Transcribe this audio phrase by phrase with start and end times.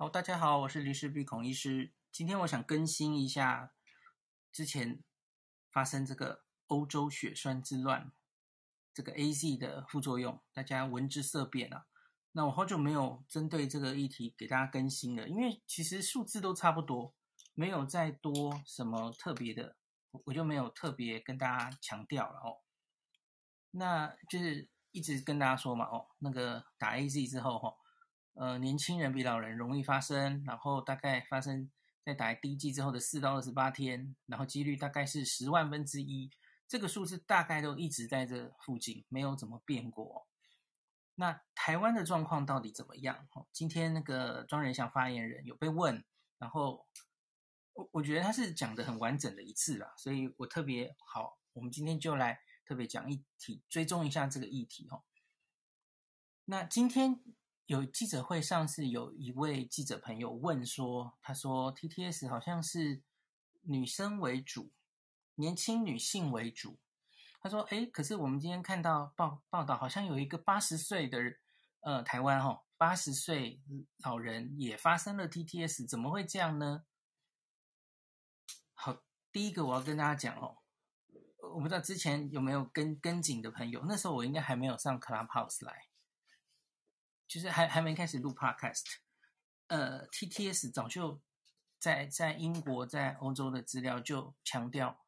[0.00, 1.92] 好，大家好，我是林氏璧孔医师。
[2.10, 3.74] 今天我想更新一下
[4.50, 5.04] 之前
[5.70, 8.10] 发生这个欧洲血栓之乱，
[8.94, 11.84] 这个 AZ 的副作用，大家闻之色变啊。
[12.32, 17.12] 那我好久没有针对这个议题给大家更新了，因为其实数字都差不多，
[17.52, 19.76] 没有再多什么特别的，
[20.24, 22.56] 我就没有特别跟大家强调了哦。
[23.72, 27.76] 那就是一直跟大家说嘛，哦，那个打 AZ 之后，哈。
[28.34, 31.70] 呃，年轻人比老人容易发生，然后大概发生
[32.02, 36.30] 在打第一剂之后的四到二十八天，然后几率大概是十万分之一，
[36.66, 40.26] 这个数字大概都一直在这附近，没有怎么变过。
[41.16, 43.28] 那台湾的状况到底怎么样？
[43.52, 46.02] 今天那个庄人祥发言人有被问，
[46.38, 46.86] 然后
[47.74, 55.02] 我我觉得他是讲的很完整的一次啦，所以我特别好，我们今天就来特别讲一题，追踪一下这个议题哦。
[56.46, 57.20] 那今天。
[57.70, 63.00] 有记者会上是有一位记者朋友问说，他说 TTS 好像是
[63.60, 64.72] 女生为主，
[65.36, 66.80] 年轻女性为主。
[67.40, 71.20] 他说，诶，可是我们今天看到报报道，好像有一个八十岁的
[71.82, 73.60] 呃台湾哈八十岁
[73.98, 76.82] 老人也发生了 TTS，怎么会这样呢？
[78.74, 80.58] 好，第一个我要跟大家讲哦，
[81.54, 85.89] 我不知道之前有没有跟跟紧的朋友，那时候我应该还没有上 Clubhouse 来。
[87.30, 88.82] 就是还还没开始录 Podcast，
[89.68, 91.22] 呃，TTS 早就
[91.78, 95.06] 在在英国、在欧洲的资料就强调，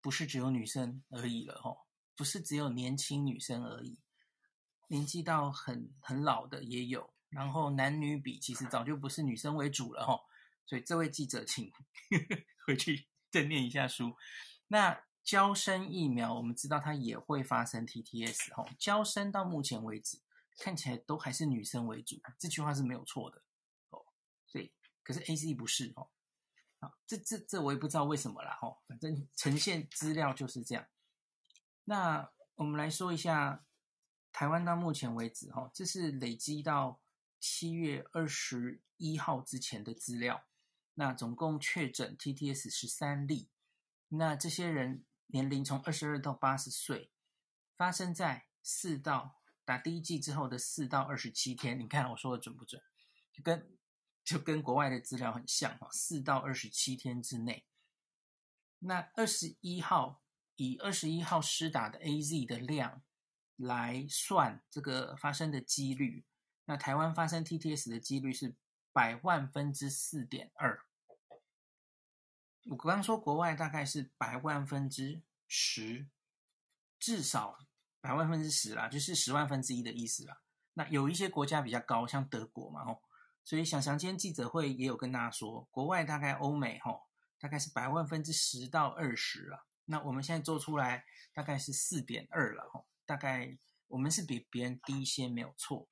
[0.00, 1.78] 不是只有女生而已了哦，
[2.14, 3.98] 不是只有年轻女生而已，
[4.86, 10.20] 年纪到很很老的也有，然后男女比其实早就不是女生为主了哦，
[10.66, 11.72] 所以这位记者请
[12.64, 14.16] 回去再念一下书。
[14.68, 20.20] 那娇生疫苗，我们知道它也会发生 TTS 哦，娇生到目前为止。
[20.58, 23.42] 看起来都还是女生为主，这句话是没有错的
[23.90, 24.04] 哦。
[24.46, 26.08] 所以，可是 A、C 不是哦。
[26.80, 28.74] 啊，这这这我也不知道为什么啦哈。
[28.88, 30.86] 反正呈现资料就是这样。
[31.84, 33.66] 那我们来说一下
[34.32, 37.00] 台湾到目前为止哈，这是累积到
[37.38, 40.46] 七月二十一号之前的资料。
[40.94, 43.50] 那总共确诊 TTS 十三例。
[44.08, 47.10] 那这些人年龄从二十二到八十岁，
[47.76, 49.42] 发生在四到。
[49.66, 52.80] 打第一剂之后的四到二十七天，你看我说的准不准？
[53.32, 53.76] 就跟
[54.24, 57.66] 就跟国外的资料很像哈，四到二十七天之内。
[58.78, 60.22] 那二十一号
[60.54, 63.02] 以二十一号施打的 AZ 的量
[63.56, 66.24] 来算这个发生的几率，
[66.66, 68.54] 那台湾发生 TTS 的几率是
[68.92, 70.86] 百万分之四点二。
[72.70, 76.06] 我刚刚说国外大概是百万分之十，
[77.00, 77.65] 至少。
[78.00, 80.40] 百万分之十啦，就是十万分之一的意思啦。
[80.74, 83.02] 那有一些国家比较高，像德国嘛，吼，
[83.42, 87.00] 所以想想今天记者会也有跟大家说，国外大概欧美，吼，
[87.38, 89.64] 大概是百万分之十到二十啦。
[89.86, 93.56] 那我们现在做出来大概是四点二了，吼，大概
[93.88, 95.88] 我们是比别人低一些，没有错。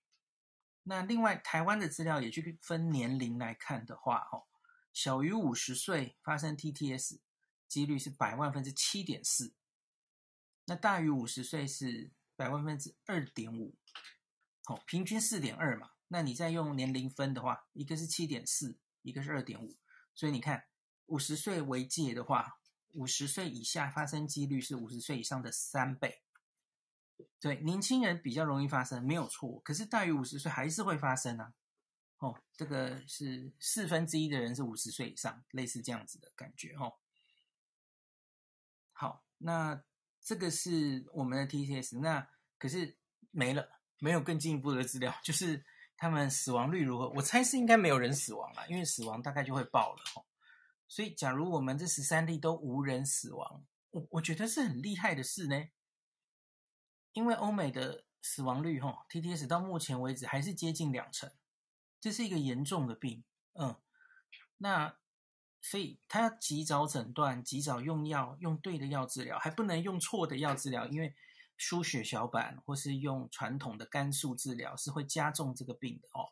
[0.82, 4.46] 那另外台湾的资料也去分年龄来看的话，吼，
[4.92, 7.20] 小于五十岁发生 TTS
[7.66, 9.54] 几率是百万分之七点四。
[10.66, 13.76] 那大于五十岁是百万分之二点五，
[14.64, 15.90] 好，平均四点二嘛。
[16.08, 19.76] 那你再用年龄分的话，一个是七点四，一个是二点五，
[20.14, 20.64] 所以你看
[21.06, 22.58] 五十岁为界的话，
[22.92, 26.22] 五十岁以下发生几率是五十岁以上的三倍。
[27.38, 29.60] 对，年轻人比较容易发生，没有错。
[29.60, 31.52] 可是大于五十岁还是会发生啊。
[32.18, 36.94] 哦，这个是四分之一的人是五十岁以上，类似这样子的感觉哦。
[38.92, 39.84] 好，那。
[40.24, 42.26] 这个是我们的 TTS，那
[42.58, 42.96] 可是
[43.30, 43.68] 没了，
[43.98, 45.62] 没有更进一步的资料， 就是
[45.98, 47.10] 他们死亡率如何？
[47.10, 50.02] 我猜是应该没有人死亡了，因为死亡大概就会爆了。
[50.88, 55.68] 所以，假如我们这十三例都无人死亡，我我觉得是很厉害的事呢。
[57.12, 61.30] 因为欧美的死亡率哈，TTS 到目前为止还是接近两成，
[62.00, 63.22] 这是一个严重的病，
[63.52, 63.76] 嗯，
[64.56, 64.96] 那。
[65.66, 71.16] 所以他要及早诊断，及早用药，用对的药治疗，还不能用错的药治疗，因为
[71.56, 76.28] 输血小板或是用传统的肝素治疗是会加重这个病的哦。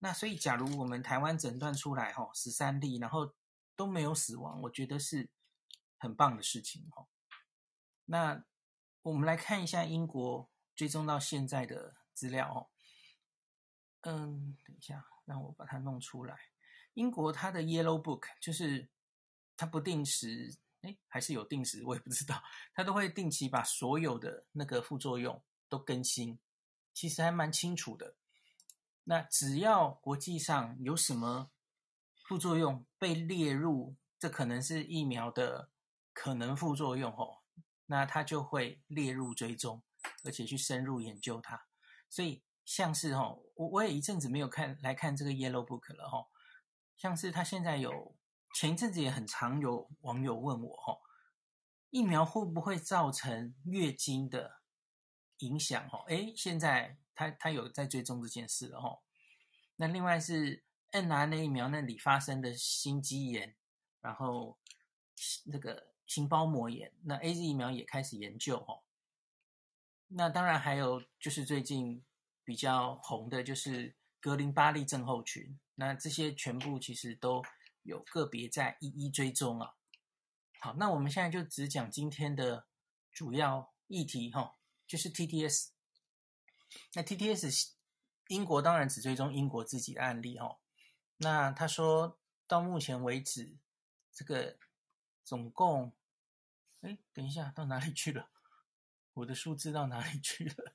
[0.00, 3.32] 那所以，假如我们台湾诊断出来哈十三例，然后
[3.76, 5.30] 都没有死亡，我觉得是
[5.96, 7.06] 很棒的事情哦。
[8.06, 8.44] 那
[9.02, 12.58] 我们来看一下英国追踪到现在的资料哦。
[14.00, 16.36] 嗯，等一下，让我把它弄出来。
[16.98, 18.88] 英国它的 Yellow Book 就是
[19.56, 22.42] 它不定时，哎，还是有定时，我也不知道，
[22.74, 26.40] 它都会定期把所有的那个副作用都更新，
[26.92, 28.16] 其实还蛮清楚的。
[29.04, 31.52] 那只要国际上有什么
[32.26, 35.70] 副作用被列入，这可能是疫苗的
[36.12, 37.38] 可能副作用哦，
[37.86, 39.82] 那它就会列入追踪，
[40.24, 41.64] 而且去深入研究它。
[42.10, 46.26] 所以像是哦，我我也一阵子没有看来看这个 Yellow Book 了哦，
[46.98, 48.14] 像是他现在有
[48.54, 51.00] 前一阵子也很常有网友问我哦，
[51.90, 54.60] 疫苗会不会造成月经的
[55.38, 56.04] 影响哦？
[56.08, 59.00] 诶，现在他他有在追踪这件事了哦。
[59.76, 63.54] 那另外是 N R N 疫苗那里发生的心肌炎，
[64.00, 64.58] 然后
[65.46, 68.82] 那个心包膜炎，那 AZ 疫苗也开始研究哦。
[70.08, 72.04] 那当然还有就是最近
[72.42, 77.42] 比较红的就是格林巴利症候群，那这些全部其实都
[77.82, 79.74] 有个别在一一追踪啊。
[80.60, 82.66] 好，那我们现在就只讲今天的
[83.12, 84.56] 主要议题哈，
[84.86, 85.68] 就是 TTS。
[86.94, 87.70] 那 TTS
[88.26, 90.58] 英国当然只追踪英国自己的案例哈。
[91.18, 93.56] 那他说到目前为止，
[94.12, 94.58] 这个
[95.24, 95.92] 总共，
[96.80, 98.30] 哎，等一下到哪里去了？
[99.14, 100.74] 我的数字到哪里去了？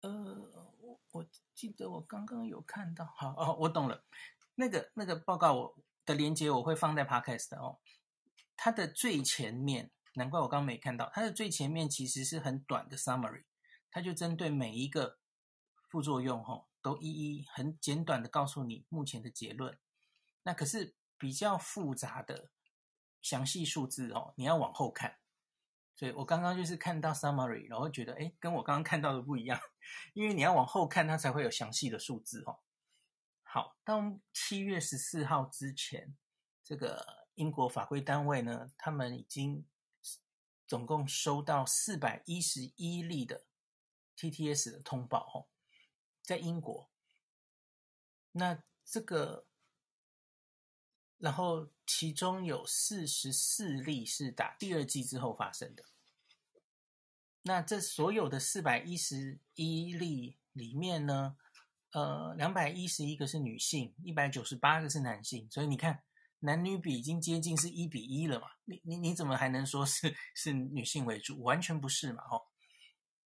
[0.00, 0.74] 呃，
[1.18, 4.04] 我记得我刚刚有看到，好哦，我懂了，
[4.54, 5.76] 那个那个报告我。
[6.08, 7.80] 的连接我会放在 Podcast 哦，
[8.56, 13.44] 它的最前面，难怪我刚刚没看到，它的最前面其实是很短的 summary，
[13.90, 15.18] 它就针对每一个
[15.90, 19.78] 副作用哈，都一一很简短的告诉你目前的结论。
[20.44, 22.48] 那可是比较复杂的
[23.20, 25.18] 详细数字哦，你要往后看。
[25.98, 29.58] 所以我刚刚就是看到 summary，然后觉得诶，跟我刚刚看到的不一样，
[30.14, 32.60] 因为你要往后看，它才会有详细的数字哦。
[33.42, 34.00] 好，到
[34.32, 36.16] 七月十四号之前，
[36.62, 39.66] 这个英国法规单位呢，他们已经
[40.68, 43.46] 总共收到四百一十一例的
[44.16, 45.50] TTS 的通报哦，
[46.22, 46.88] 在英国。
[48.30, 49.47] 那这个，
[51.18, 55.84] 然后其中有四十四例是打第二剂之后发生的。
[57.42, 61.36] 那这所有的四百一十一例里面呢，
[61.92, 66.02] 呃，两百一十一个是女性，一百九十八个是男性，所以你看
[66.40, 68.48] 男女比已经接近是一比一了嘛？
[68.64, 71.42] 你你你怎么还能说是是女性为主？
[71.42, 72.22] 完全不是嘛！
[72.24, 72.46] 吼，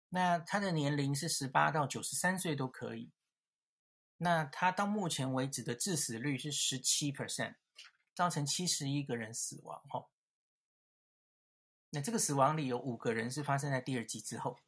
[0.08, 3.12] 那他的年龄是十八到九十三岁都可以。
[4.16, 7.54] 那他到目前为止的致死率是十七 percent，
[8.18, 9.80] 造成七十一个人死亡。
[9.88, 10.10] 吼，
[11.90, 14.58] 那这个死亡里有五个人是发生在第二季之后。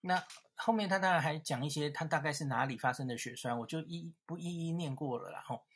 [0.00, 5.40] 那后面他当然还讲一些，他大概是哪里发生的血栓，我就一不一一念过了啦。
[5.40, 5.66] 吼，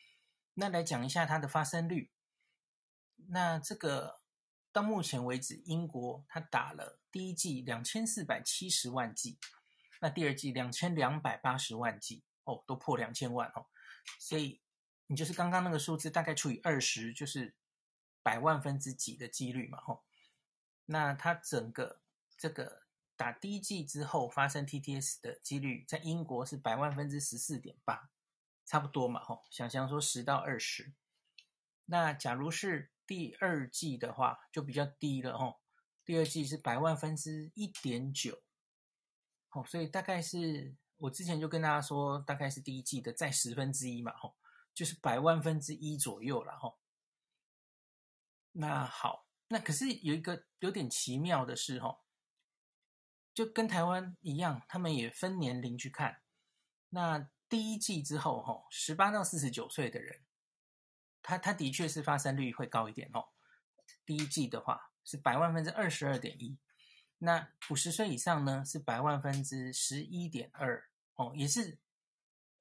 [0.55, 2.12] 那来讲一下它的发生率。
[3.26, 4.20] 那这个
[4.70, 9.37] 到目前为止，英国他打了第一剂两千四百七十万剂，
[10.00, 13.66] 那第二剂两千两百八十万剂，哦，都破两千万哦。
[14.20, 14.61] 所以
[15.06, 17.55] 你就是刚刚那个数字，大概除以二十，就是
[18.23, 19.81] 百万分之几的几率嘛。
[19.81, 20.05] 吼，
[20.87, 22.01] 那它整个
[22.37, 22.85] 这个。
[23.17, 28.11] 打第一剂之后发生 TTS 的几率，在英国是百万分之十四点八，
[28.67, 30.93] 差不多嘛，吼，想象说十到二十。
[31.85, 35.61] 那假如是第二剂的话，就比较低了，吼，
[36.05, 38.43] 第二剂是百万分之一点九，
[39.49, 44.35] 好，所以大概是我之前就跟大家说，大概是第一剂的在十分之一嘛，吼，
[44.75, 46.76] 就是百万分之一左右了，哈。
[48.52, 52.00] 那好，那可是有一个有点奇妙的是，哈。
[53.33, 56.23] 就跟台湾一样，他们也分年龄去看。
[56.90, 60.23] 那第一季之后，哈，十八到四十九岁的人，
[61.21, 63.31] 他他的确是发生率会高一点哦。
[64.07, 66.57] 第一季的话是百万分之二十二点一，
[67.19, 71.78] 那五十岁以上呢是百万分之十一点二哦，也是，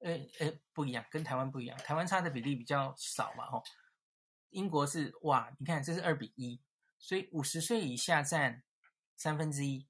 [0.04, 3.62] 呃呃不一样，跟台湾不一样，台湾差的比例比较少嘛，吼。
[4.50, 6.62] 英国是哇，你看这是二比一，
[6.98, 8.62] 所以五十岁以下占
[9.16, 9.88] 三分之一。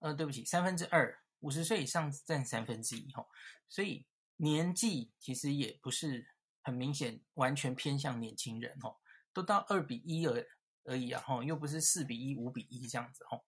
[0.00, 3.28] 呃，对不起，三分之二，五十岁以上占三分之一，吼，
[3.68, 6.26] 所以年纪其实也不是
[6.62, 9.00] 很明显，完全偏向年轻人，吼，
[9.32, 10.46] 都到二比一而
[10.84, 13.44] 而已啊，吼，又不是四比一、五比一这样子，吼。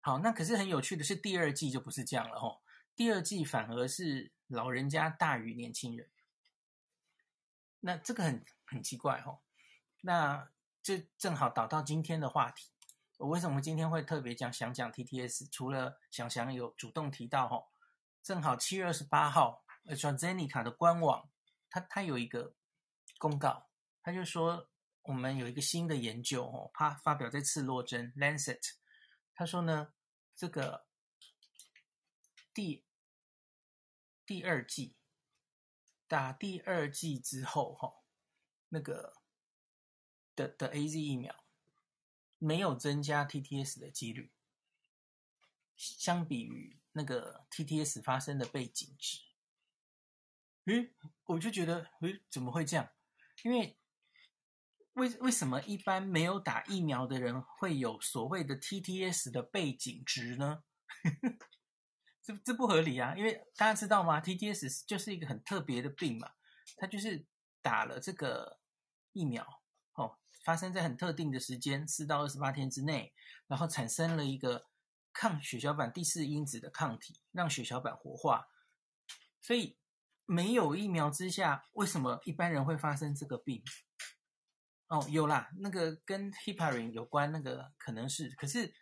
[0.00, 2.60] 好，那可是很有趣的是，第二季就不是这样了，吼，
[2.96, 6.08] 第二季反而是老人家大于年轻人，
[7.80, 9.42] 那这个很很奇怪，吼，
[10.02, 10.50] 那
[10.82, 12.70] 这正好导到今天的话题。
[13.18, 15.48] 我为什么今天会特别讲想讲 TTS？
[15.50, 17.68] 除了想想有主动提到哈，
[18.22, 21.30] 正好七月二十八号，AstraZeneca 的官网，
[21.70, 22.54] 它它有一个
[23.18, 23.68] 公告，
[24.02, 24.68] 它就说
[25.02, 28.72] 我们有一个新的研究哦，它发表在次洛针 Lancet，
[29.34, 29.92] 他说呢，
[30.34, 30.86] 这个
[32.52, 32.84] 第
[34.32, 34.96] 第二剂，
[36.08, 38.02] 打第二剂之后，哈，
[38.70, 39.18] 那个
[40.34, 41.44] 的的 AZ 疫苗
[42.38, 44.32] 没有增加 TTS 的几率，
[45.76, 49.18] 相比于那个 TTS 发生的背景值，
[50.64, 52.90] 诶，我就觉得，诶，怎么会这样？
[53.42, 53.78] 因为
[54.94, 60.64] 为为什么一般没有打疫苗的人会有所谓的 TTS 的背景值呢？
[62.22, 63.14] 这这不合理啊！
[63.16, 66.30] 因为大家知道吗？TTS 就是一个很特别的病嘛，
[66.76, 67.26] 它就是
[67.60, 68.60] 打了这个
[69.12, 69.44] 疫苗
[69.94, 73.12] 哦，发生在很特定的时间，四到二十八天之内，
[73.48, 74.66] 然后产生了一个
[75.12, 78.46] 抗血小板第四因子的抗体，让血小板活化。
[79.40, 79.76] 所以
[80.24, 83.62] 没有疫苗之下，为什么一般人会发生这个病？
[84.86, 88.72] 哦，有啦，那个跟 heparin 有关，那个可能是，可是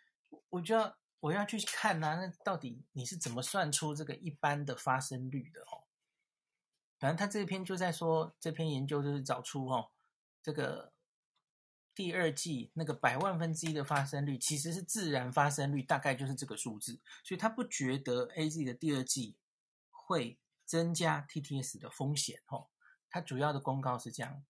[0.49, 5.87] 我就要我要去看啊，那到底你是怎么算出这个一般的发生率的哦？
[6.99, 9.91] 反正他这篇就在说，这篇研究就是找出哦，
[10.43, 10.93] 这个
[11.93, 19.35] 第二季那个百万分之一的发生率其实是自然发生率，大概就是这个数字，所以他不觉得 AZ 的第二季
[19.89, 22.69] 会增加 TTS 的风险哦。
[23.09, 24.43] 他主要的公告是这样。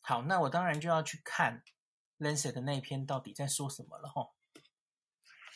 [0.00, 1.62] 好，那我当然就要去看
[2.18, 4.35] Lancet 的那一篇到底在说什么了哈。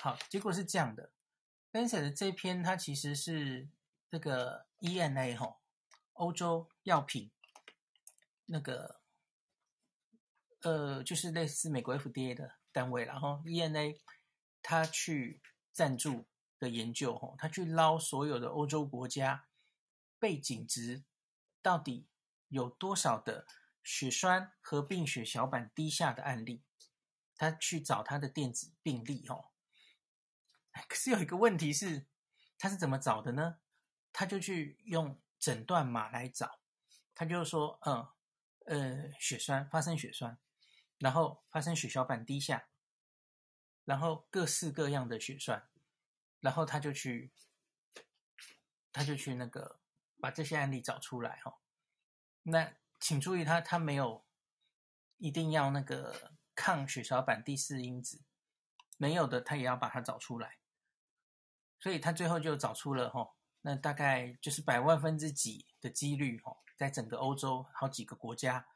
[0.01, 1.13] 好，结果是这样的
[1.73, 3.69] ，Lancet 的这篇它其实是
[4.11, 5.59] 这个 EMA 哈，
[6.15, 7.31] 欧洲药品
[8.47, 9.01] 那个
[10.63, 13.99] 呃，就是类似美国 FDA 的单位，然后 EMA
[14.63, 16.27] 他去赞助
[16.59, 19.47] 的研究哈，他去捞所有的欧洲国家
[20.19, 21.05] 背景值
[21.61, 22.09] 到底
[22.49, 23.47] 有多少的。
[23.83, 26.63] 血栓合并血小板低下的案例，
[27.35, 29.47] 他去找他的电子病例哦。
[30.89, 32.07] 可是有一个问题是，
[32.59, 33.59] 他是怎么找的呢？
[34.13, 36.61] 他就去用诊断码来找，
[37.15, 38.09] 他就说，嗯，
[38.67, 40.39] 呃，血栓发生血栓，
[40.99, 42.69] 然后发生血小板低下，
[43.85, 45.69] 然后各式各样的血栓，
[46.41, 47.33] 然后他就去，
[48.93, 49.81] 他就去那个
[50.21, 51.59] 把这些案例找出来哈。
[52.43, 52.75] 那。
[53.03, 54.27] 请注意他，他他没有
[55.17, 58.21] 一定要那个抗血小板第四因子，
[58.99, 60.59] 没有的，他也要把它找出来。
[61.81, 63.29] 所以他最后就找出了哈，
[63.63, 68.67] 那大概就是百万分之几的几率哈，在整个欧洲好几个国家，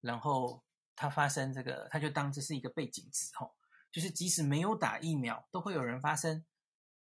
[0.00, 0.64] 然后
[0.96, 3.50] 它发生这个，他就当这是一个背景值哈，
[3.92, 6.44] 就是即使没有打疫苗，都会有人发生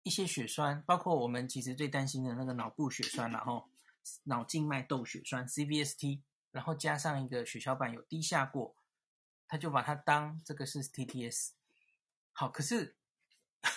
[0.02, 3.68] 一些血栓，包括我们其实最担心的那个脑部血栓，然后
[4.24, 6.22] 脑静脉窦血栓 （CVST）。
[6.52, 8.74] 然后加上一个血小板有低下过，
[9.46, 11.50] 他就把它当这个是 TTS。
[12.32, 12.96] 好，可是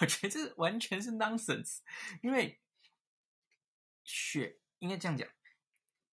[0.02, 1.80] 我觉得这完全是 nonsense，
[2.22, 2.60] 因为
[4.04, 5.28] 血应该这样讲，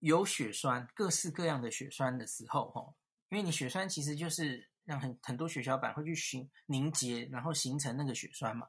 [0.01, 2.95] 有血栓，各式各样的血栓的时候，哈，
[3.29, 8.69] 因为你血栓其实就是让很很多血小板会去形凝结，然后形成那个血栓嘛，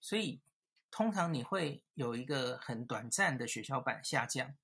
[0.00, 0.40] 所以
[0.90, 4.56] 通常你会有一个很短暂的血小板下降。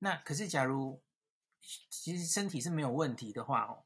[0.00, 1.02] 那可是假如
[1.90, 3.84] 其实身体是没有问题的话哦，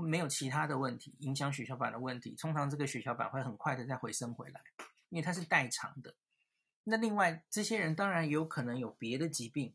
[0.00, 4.60] 没有其他的问题影响血小板的问题，通常这个血小板会很快的再回升回来，
[5.08, 6.14] 因为它是代偿的。
[6.84, 9.74] 那另外这些人当然有可能有别的疾病，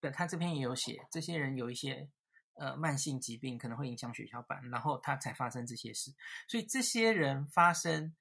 [0.00, 2.08] 对，他这边也有写，这些人有一些
[2.54, 6.12] 呃慢性疾病可能会影响血小板，然后他才发生这些事。
[6.46, 8.14] 所以这些人发生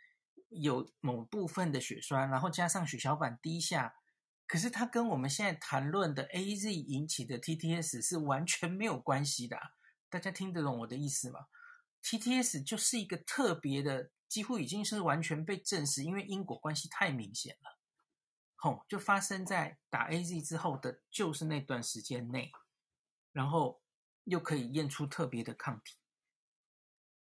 [0.50, 3.96] 有某部分的血栓，然后加上血小板低下。
[4.48, 9.58] 可是它跟我们现在谈论的 AZ 引起的 TTS 是完全没有关系的，
[10.16, 11.48] 大家听得懂我的意思吗
[12.02, 17.78] ？TTS 就是一个特别的，几乎已经是完全被证实，因为因果关系太明显了。
[18.56, 22.50] 吼，就发生在打 AZ 之后的，就是那段时间内，
[23.34, 23.82] 然后
[24.24, 25.98] 又可以验出特别的抗体，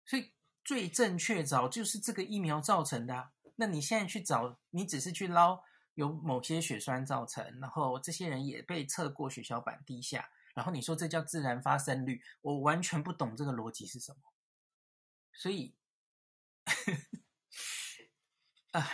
[0.04, 3.32] 所以最正确找就是这个疫苗造成的啊。
[3.54, 5.64] 那你现在去找，你只是去捞。
[5.94, 14.32] 有某些血栓造成，然后这些人也被测过血小板低下，然后你说这叫自然发生率，我完全不懂这个逻辑是什么。
[15.34, 15.76] 所以，
[18.72, 18.90] 啊，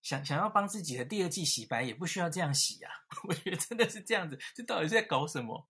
[0.00, 2.90] 想想要帮自己的第二季洗白，也不需要这样洗啊！
[3.28, 5.68] 我觉得真的是这样子，这到底是在搞什么？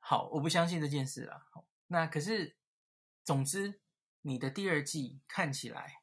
[0.00, 1.48] 好，我不相信这件事了。
[1.86, 2.58] 那可是，
[3.24, 3.80] 总之，
[4.20, 6.02] 你的第二季看起来。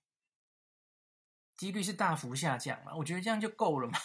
[1.56, 4.00] 几率是大幅下降了，我觉得这样就够了嘛。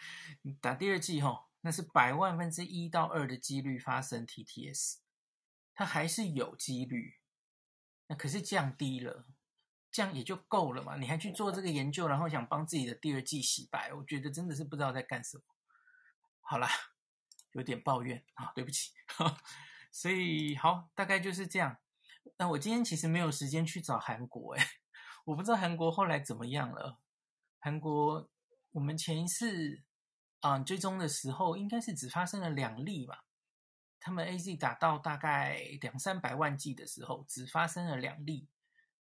[0.62, 4.98] 打第二季吼，那是百万分之一到二的几率发生 TTS，
[5.74, 7.14] 它还是有几率，
[8.06, 9.24] 那可是降低了，
[9.90, 10.96] 这样也就够了嘛。
[10.96, 15.42] 你还去做这个研究，然后想帮自己的第二季洗白，我觉得真的是不知道在干什么。
[16.42, 16.68] 好啦，
[17.52, 18.92] 有点抱怨啊，对不起。
[19.90, 21.78] 所以好，大概就是这样。
[22.36, 24.62] 那我今天其实没有时间去找韩国，诶，
[25.24, 27.00] 我不知道韩国后来怎么样了。
[27.58, 28.28] 韩国，
[28.72, 29.82] 我们前一次
[30.44, 33.24] 啊追踪的时候，应该是只发生了两例吧。
[33.98, 38.46] 他们 AZ 打到大概两三百万剂的时候，只发生了两例，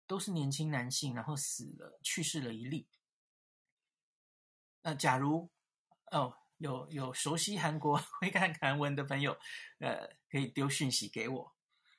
[0.05, 2.88] 都是年轻男性，然后死了，去世了一例。
[4.83, 5.50] 那假如
[6.12, 9.36] 哦，有有熟悉韩国 会看韩文的朋友，
[9.79, 11.55] 呃，可以丢讯息给我，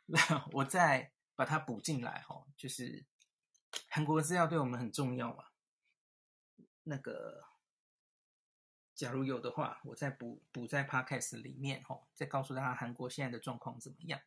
[0.06, 0.20] 那
[0.54, 2.46] 我再把它补进来哈。
[2.56, 3.04] 就是
[3.88, 5.46] 韩国资料对我们很重要嘛。
[6.84, 7.50] 那个。
[9.02, 14.20] 假如有的话，我再补补在 Podcast 里面吼，再告诉大家韩国现在的状况怎么样。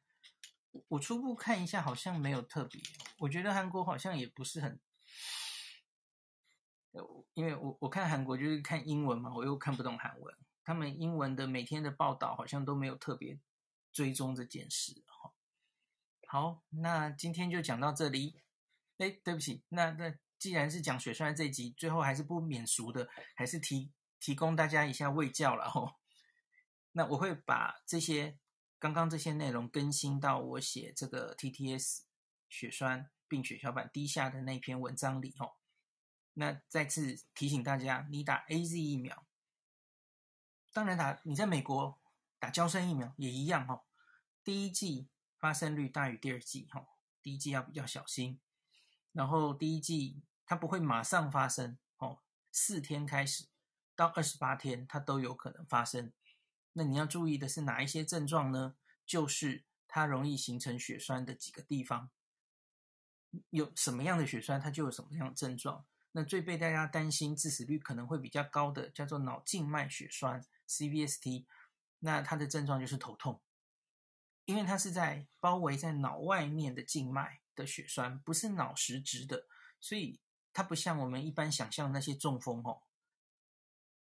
[0.90, 2.84] 我初步看一下，好像没有特别。
[3.20, 4.78] 我觉得韩国好像也不是很，
[7.36, 10.36] 因为我我看韩国就是看英文嘛，我又看不懂韩文。
[10.66, 13.40] 他们英文的每天的报道好像都没有特别
[13.94, 15.32] 追踪这件事哈。
[16.28, 18.42] 好，那今天就讲到这里。
[18.98, 23.94] 哎，对不起，那那既然是讲血栓这集，最后还是不免俗的，还是提。
[24.26, 26.00] 提供大家一下卫教了吼，
[26.94, 28.40] 那我会把这些
[28.80, 32.00] 刚刚这些内容更新到我写这个 TTS
[32.50, 35.58] 血栓病血小板低下的那篇文章里吼。
[36.34, 39.28] 那再次提醒大家，你打 AZ 疫苗，
[40.74, 42.02] 当然打你在美国
[42.40, 43.86] 打胶生疫苗也一样吼。
[44.44, 46.88] 第一剂发生率大于第二剂吼，
[47.22, 48.42] 第一剂要比较小心，
[49.12, 53.46] 然后第一剂它不会马上发生哦，四天开始。
[53.96, 56.12] 到二十八天，它都有可能发生。
[56.74, 58.76] 那你要注意的是哪一些症状呢？
[59.06, 62.10] 就是它容易形成血栓的几个地方。
[63.50, 65.86] 有什么样的血栓，它就有什么样的症状。
[66.12, 71.46] 那最被大家担心、致死率可能会比较高的，叫做脑静脉血栓 （CVST）。
[72.00, 73.42] 那它的症状就是头痛，
[74.46, 79.48] 因为它是在包围在脑外面的静脉的血栓，不是脑实质的，
[79.80, 80.20] 所以
[80.54, 82.84] 它不像我们一般想象那些中风哦。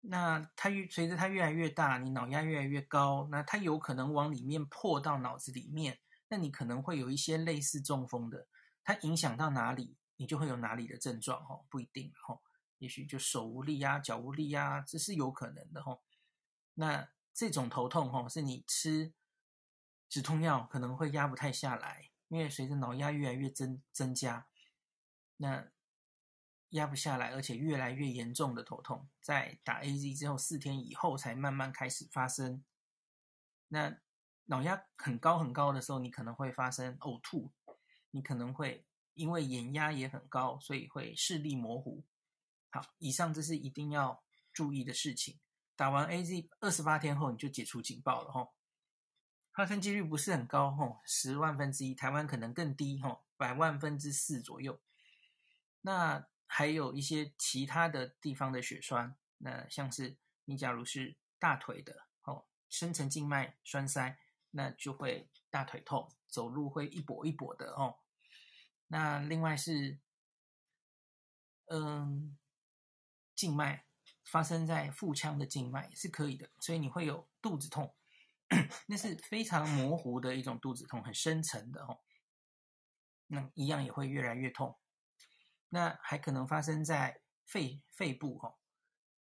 [0.05, 8.49] 那它越随着它越来越大，你脑压越来越高，那它有可能往里面破到脑子里面，那你可能会有一些类似中风的，
[8.83, 12.41] 它影响到哪里，你就会有哪里的症状哦，不一定哦，
[12.79, 16.01] 也许就手无力呀、脚无力呀，这是有可能的哦。
[16.73, 19.13] 那这种头痛哦，是你吃
[20.09, 24.47] 止痛药可能会压不太下来，因为随着脑压越来越增增加，
[25.37, 25.69] 那。
[26.73, 32.63] 压不下来，而且越来越严重的头痛，在打 AZ 之后四天以后才慢慢开始发生。
[33.67, 33.97] 那
[34.45, 37.51] 脑压很高很高的时候，你可能会发生呕吐，
[38.11, 42.03] 你可能会因为眼压也很高，所以会视力模糊。
[42.71, 45.39] 好，以上这是一定要注意的事情。
[45.75, 48.53] 打完 AZ 二十八天后，你就解除警报了吼，
[49.53, 54.81] 发生几率不是很高吼，十万分之一，台湾可能更低吼，百万分之四左右。
[55.81, 64.19] 那还有一些其他的地方的血栓，那像是你假如是大腿的哦，深层静脉栓塞，
[64.51, 67.97] 那就会大腿痛，走路会一跛一跛的哦。
[68.85, 69.97] 那另外是，
[71.71, 72.37] 嗯，
[73.35, 73.87] 静脉
[74.23, 77.95] 发生在腹腔的静脉也是可以的，所以你会有肚子痛，
[78.85, 82.01] 那是非常模糊的一种肚子痛，很深层的哦。
[83.25, 84.77] 那一样也会越来越痛。
[85.73, 88.59] 那还可能发生在肺肺部哦，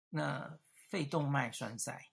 [0.10, 2.12] 那肺动脉栓塞，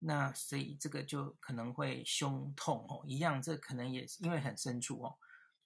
[0.00, 5.16] 那所以这个就可能会胸痛哦，一样，这可能也是因为很深处哦，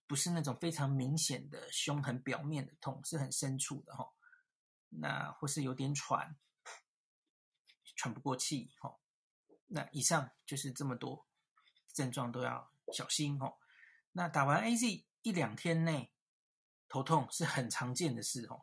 [0.07, 4.13] 不是那种非常明显的胸很表面的痛，是很深处的哦，
[4.91, 6.37] 那或是有点喘，
[7.97, 8.99] 喘不过气哦，
[9.69, 11.27] 那以上就是这么多
[11.95, 13.57] 症状都要小心哦。
[14.13, 16.11] 那打完 AZ 一两天内。
[16.95, 18.63] 头痛是很常见的事哦，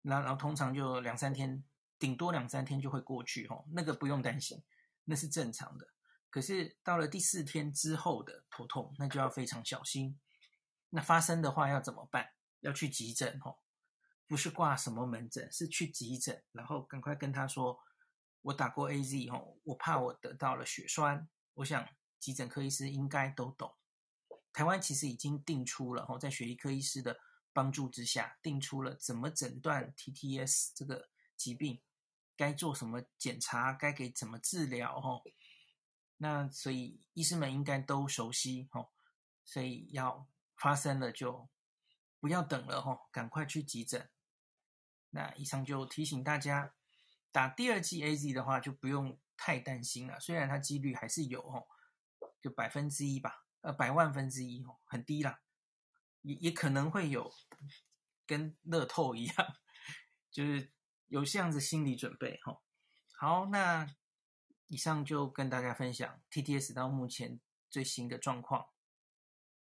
[0.00, 1.62] 那然后通常就两三天，
[1.98, 4.64] 顶多两三天就会过去哦，那个不用担心，
[5.04, 5.86] 那是正常的。
[6.30, 10.18] 可是到了第四天之后的头痛，那就要非常小心。
[10.88, 12.30] 那发生的话要怎么办？
[12.60, 13.58] 要去急诊哦，
[14.26, 17.78] 不是挂什么门诊，是去急诊，然后赶快跟他说，
[18.40, 21.28] 我打过 AZ 哦，我怕我得到了血栓。
[21.52, 21.86] 我想
[22.18, 23.74] 急诊科医师应该都懂。
[24.54, 27.20] 台湾其实已经定出了哦，在血液科医师的。
[27.56, 31.80] 帮助之下，定出了怎么诊断 TTS 这个疾病，
[32.36, 35.22] 该做什么检查，该给怎么治疗哦。
[36.18, 38.90] 那所以医师们应该都熟悉哦，
[39.42, 41.48] 所以要发生了就
[42.20, 44.10] 不要等了哦，赶快去急诊。
[45.08, 46.74] 那以上就提醒大家，
[47.32, 50.20] 打第二剂 AZ 的话就不用太担心了。
[50.20, 51.66] 虽然它几率还是有哦，
[52.42, 55.40] 就百分之一吧，呃，百万分之一哦，很低啦，
[56.26, 57.32] 也也可能会有，
[58.26, 59.36] 跟乐透一样，
[60.28, 60.72] 就是
[61.06, 62.60] 有这样子心理准备哈。
[63.16, 63.86] 好，那
[64.66, 67.38] 以上就跟大家分享 TTS 到目前
[67.70, 68.66] 最新的状况。